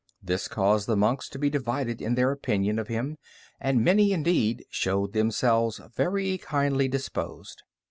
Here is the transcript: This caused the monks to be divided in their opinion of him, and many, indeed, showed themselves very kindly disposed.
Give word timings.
This 0.19 0.47
caused 0.47 0.87
the 0.87 0.97
monks 0.97 1.29
to 1.29 1.37
be 1.37 1.51
divided 1.51 2.01
in 2.01 2.15
their 2.15 2.31
opinion 2.31 2.79
of 2.79 2.87
him, 2.87 3.19
and 3.59 3.83
many, 3.83 4.13
indeed, 4.13 4.65
showed 4.71 5.13
themselves 5.13 5.79
very 5.95 6.39
kindly 6.39 6.87
disposed. 6.87 7.61